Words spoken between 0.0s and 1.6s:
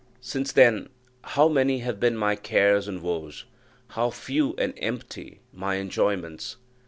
Since then how